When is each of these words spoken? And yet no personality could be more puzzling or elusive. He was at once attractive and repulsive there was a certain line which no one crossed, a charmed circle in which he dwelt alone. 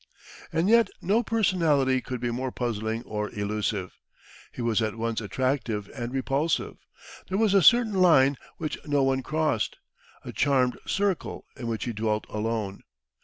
And 0.51 0.67
yet 0.67 0.89
no 0.99 1.21
personality 1.21 2.01
could 2.01 2.19
be 2.19 2.31
more 2.31 2.51
puzzling 2.51 3.03
or 3.03 3.29
elusive. 3.35 3.91
He 4.51 4.59
was 4.59 4.81
at 4.81 4.95
once 4.95 5.21
attractive 5.21 5.91
and 5.93 6.11
repulsive 6.11 6.77
there 7.29 7.37
was 7.37 7.53
a 7.53 7.61
certain 7.61 7.93
line 7.93 8.35
which 8.57 8.79
no 8.87 9.03
one 9.03 9.21
crossed, 9.21 9.77
a 10.25 10.31
charmed 10.33 10.79
circle 10.87 11.45
in 11.55 11.67
which 11.67 11.83
he 11.85 11.93
dwelt 11.93 12.25
alone. 12.31 12.81